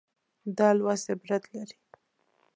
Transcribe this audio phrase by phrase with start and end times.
[0.57, 1.77] دا لوست عبرت لري.